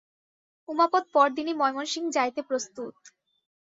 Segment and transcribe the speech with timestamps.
[0.69, 2.95] উমাপদ পরদিনই ময়মনসিংহ যাইতে প্রস্তুত।